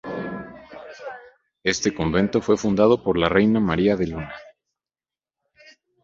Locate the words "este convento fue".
1.63-2.57